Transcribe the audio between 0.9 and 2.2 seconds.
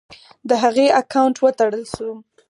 اکاونټ وتړل شو.